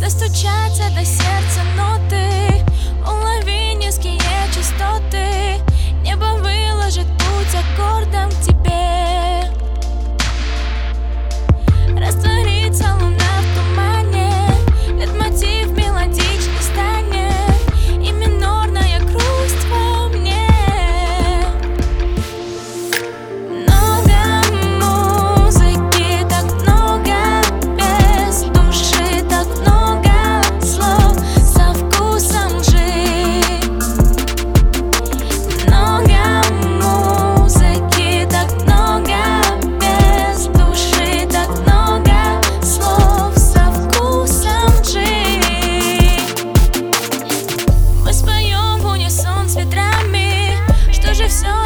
достучаться 0.00 0.90
до 0.94 1.04
сердца 1.04 1.62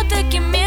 that 0.08 0.40
me. 0.40 0.59